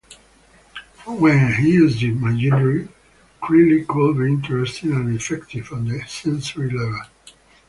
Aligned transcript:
When 1.05 1.53
he 1.53 1.73
used 1.73 2.01
imagery, 2.01 2.87
Creeley 3.39 3.85
could 3.87 4.17
be 4.17 4.33
interesting 4.33 4.93
and 4.93 5.15
effective 5.15 5.71
on 5.71 5.87
the 5.89 6.01
sensory 6.07 6.71
level. 6.71 7.03